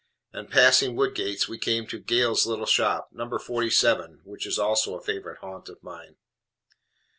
[0.33, 3.37] And passing Woodgate's, we come to Gale's little shop, "No.
[3.37, 6.15] 47," which is also a favorite haunt of mine.